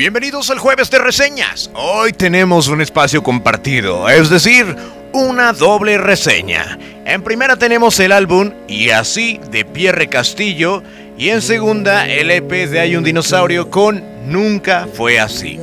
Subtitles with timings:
[0.00, 1.70] Bienvenidos al jueves de reseñas.
[1.74, 4.64] Hoy tenemos un espacio compartido, es decir,
[5.12, 6.78] una doble reseña.
[7.04, 10.82] En primera tenemos el álbum Y así de Pierre Castillo
[11.18, 15.60] y en segunda el EP de Hay un dinosaurio con Nunca fue así.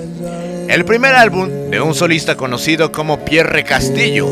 [0.70, 4.28] El primer álbum de un solista conocido como Pierre Castillo.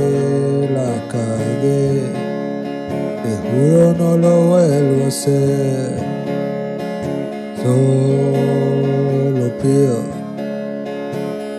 [3.97, 6.05] no lo vuelvo a hacer.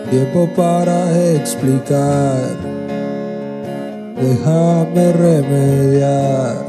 [0.09, 2.55] Tiempo para explicar.
[4.15, 6.65] Déjame remediar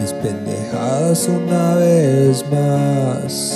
[0.00, 3.55] mis pendejadas una vez más.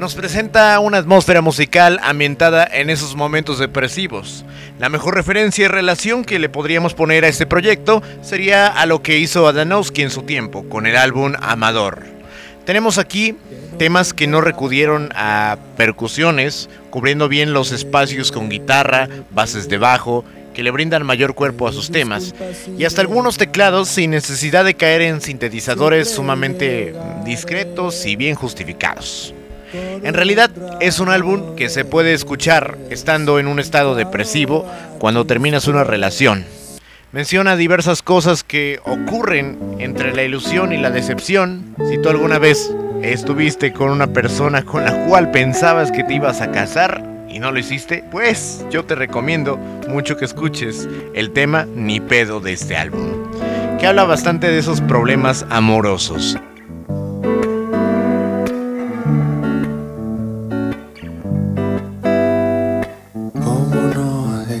[0.00, 4.46] Nos presenta una atmósfera musical ambientada en esos momentos depresivos.
[4.78, 9.02] La mejor referencia y relación que le podríamos poner a este proyecto sería a lo
[9.02, 12.06] que hizo Adanowski en su tiempo, con el álbum Amador.
[12.64, 13.36] Tenemos aquí
[13.76, 20.24] temas que no recudieron a percusiones, cubriendo bien los espacios con guitarra, bases de bajo,
[20.54, 22.34] que le brindan mayor cuerpo a sus temas,
[22.78, 26.94] y hasta algunos teclados sin necesidad de caer en sintetizadores sumamente
[27.26, 29.34] discretos y bien justificados.
[29.72, 34.66] En realidad es un álbum que se puede escuchar estando en un estado depresivo
[34.98, 36.44] cuando terminas una relación.
[37.12, 41.74] Menciona diversas cosas que ocurren entre la ilusión y la decepción.
[41.88, 46.40] Si tú alguna vez estuviste con una persona con la cual pensabas que te ibas
[46.40, 49.56] a casar y no lo hiciste, pues yo te recomiendo
[49.88, 53.08] mucho que escuches el tema Ni pedo de este álbum,
[53.78, 56.38] que habla bastante de esos problemas amorosos.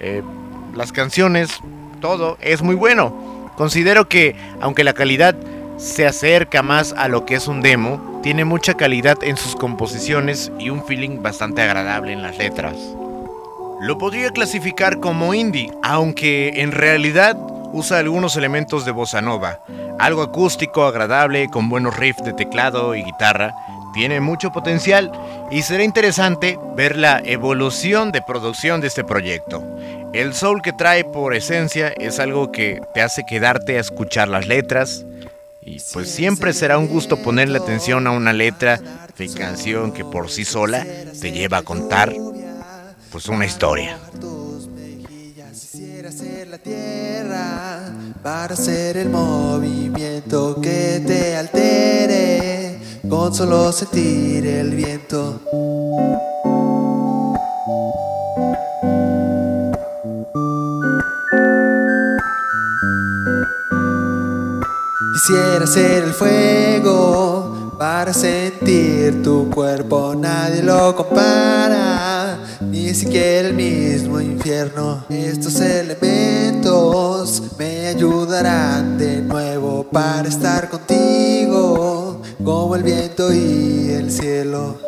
[0.00, 0.22] eh,
[0.74, 1.50] las canciones,
[2.00, 3.50] todo es muy bueno.
[3.56, 5.36] Considero que aunque la calidad
[5.76, 10.52] se acerca más a lo que es un demo, tiene mucha calidad en sus composiciones
[10.58, 12.76] y un feeling bastante agradable en las letras.
[13.80, 17.36] Lo podría clasificar como indie, aunque en realidad
[17.72, 19.60] usa algunos elementos de bossa nova,
[20.00, 23.54] algo acústico, agradable, con buenos riffs de teclado y guitarra,
[23.92, 25.12] tiene mucho potencial
[25.50, 29.62] y será interesante ver la evolución de producción de este proyecto.
[30.12, 34.46] El soul que trae por esencia es algo que te hace quedarte a escuchar las
[34.46, 35.04] letras,
[35.62, 38.80] y pues siempre será un gusto ponerle atención a una letra
[39.18, 40.84] de canción que por sí sola
[41.20, 42.14] te lleva a contar
[43.12, 43.98] pues una historia.
[46.48, 47.92] la tierra
[48.22, 55.40] para hacer el movimiento que te altere con solo sentir el viento.
[65.14, 74.20] Quisiera ser el fuego para sentir tu cuerpo, nadie lo compara, ni siquiera el mismo
[74.20, 75.04] infierno.
[75.08, 77.69] Estos elementos me
[78.30, 84.78] de nuevo para estar contigo, como el viento y el cielo.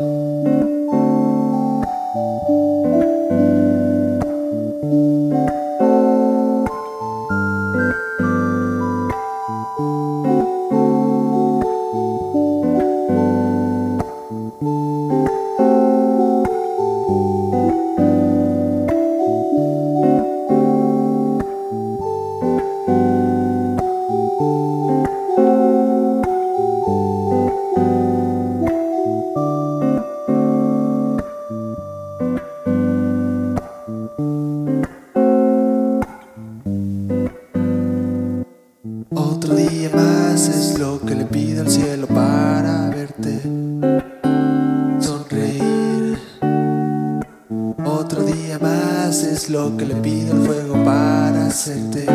[49.51, 52.07] Lo que le pido al fuego para hacerte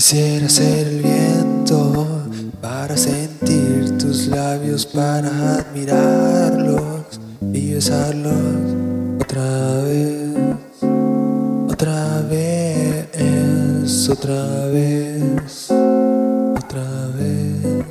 [0.00, 2.24] Quisiera ser el viento
[2.62, 7.20] para sentir tus labios, para admirarlos
[7.52, 8.32] y besarlos
[9.20, 10.38] otra vez,
[11.70, 15.70] otra vez, otra vez,
[16.56, 17.84] otra vez.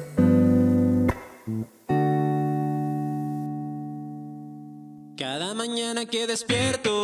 [5.16, 7.04] Cada mañana que despierto,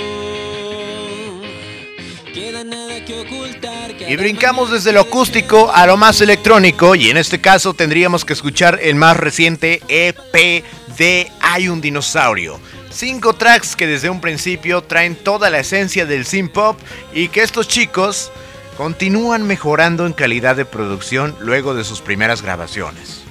[4.08, 8.34] Y brincamos desde lo acústico a lo más electrónico y en este caso tendríamos que
[8.34, 10.64] escuchar el más reciente EP
[10.98, 12.60] de Hay un dinosaurio.
[12.92, 16.80] Cinco tracks que desde un principio traen toda la esencia del synth pop
[17.14, 18.32] y que estos chicos
[18.76, 23.22] continúan mejorando en calidad de producción luego de sus primeras grabaciones.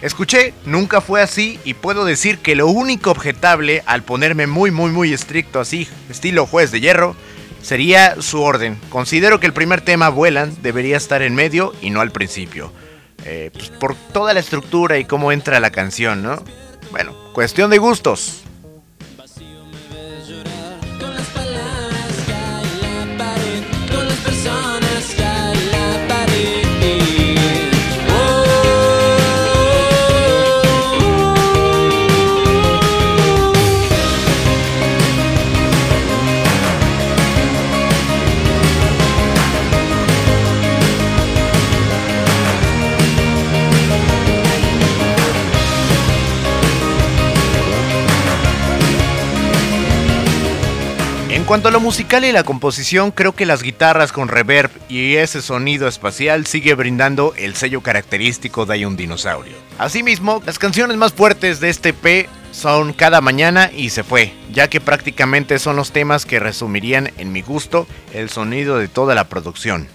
[0.00, 4.90] Escuché, nunca fue así y puedo decir que lo único objetable al ponerme muy muy
[4.90, 7.14] muy estricto así, estilo juez de hierro,
[7.64, 8.78] sería su orden.
[8.90, 12.70] Considero que el primer tema, Vuelan, debería estar en medio y no al principio.
[13.24, 16.42] Eh, pues por toda la estructura y cómo entra la canción, ¿no?
[16.90, 18.42] Bueno, cuestión de gustos.
[51.54, 55.40] Cuanto a lo musical y la composición, creo que las guitarras con reverb y ese
[55.40, 59.52] sonido espacial sigue brindando el sello característico de Hay un dinosaurio.
[59.78, 64.68] Asimismo, las canciones más fuertes de este P son Cada Mañana y Se Fue, ya
[64.68, 69.28] que prácticamente son los temas que resumirían en mi gusto el sonido de toda la
[69.28, 69.86] producción.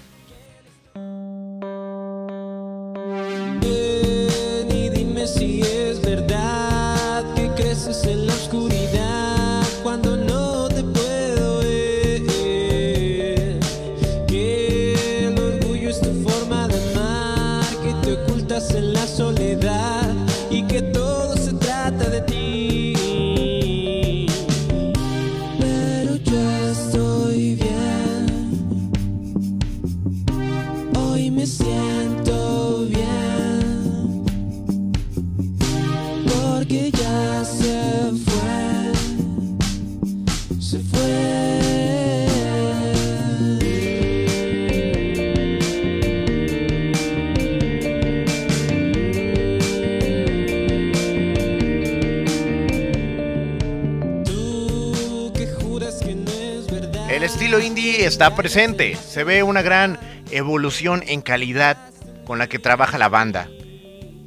[57.62, 60.00] Indie está presente, se ve una gran
[60.32, 61.78] evolución en calidad
[62.26, 63.50] con la que trabaja la banda.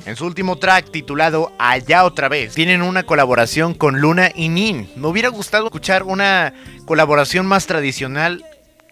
[0.04, 4.90] En su último track titulado Allá otra vez, tienen una colaboración con Luna y Nin.
[4.96, 6.52] Me hubiera gustado escuchar una
[6.84, 8.44] colaboración más tradicional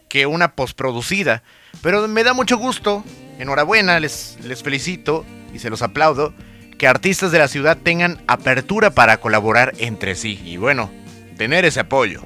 [0.09, 1.43] que una postproducida,
[1.83, 3.05] pero me da mucho gusto,
[3.39, 6.33] enhorabuena, les, les felicito y se los aplaudo,
[6.79, 10.91] que artistas de la ciudad tengan apertura para colaborar entre sí y bueno,
[11.37, 12.23] tener ese apoyo.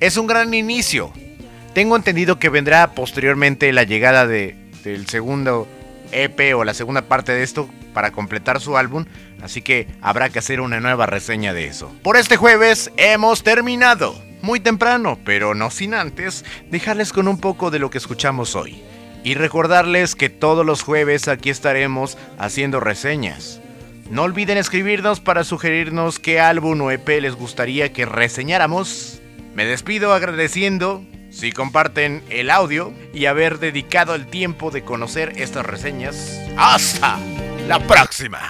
[0.00, 1.12] Es un gran inicio.
[1.74, 5.68] Tengo entendido que vendrá posteriormente la llegada de, del segundo
[6.10, 9.04] EP o la segunda parte de esto para completar su álbum,
[9.40, 11.92] así que habrá que hacer una nueva reseña de eso.
[12.02, 14.20] Por este jueves hemos terminado.
[14.42, 18.82] Muy temprano, pero no sin antes dejarles con un poco de lo que escuchamos hoy.
[19.22, 23.60] Y recordarles que todos los jueves aquí estaremos haciendo reseñas.
[24.10, 29.20] No olviden escribirnos para sugerirnos qué álbum o EP les gustaría que reseñáramos.
[29.54, 35.66] Me despido agradeciendo si comparten el audio y haber dedicado el tiempo de conocer estas
[35.66, 36.40] reseñas.
[36.56, 37.18] ¡Hasta
[37.66, 38.40] la próxima!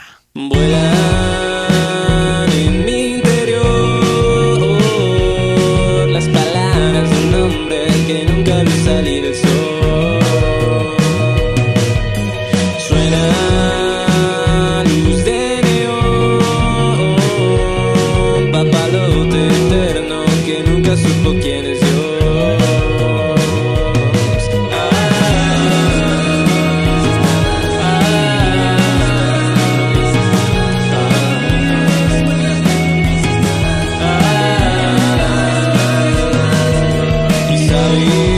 [37.91, 38.30] Y sabía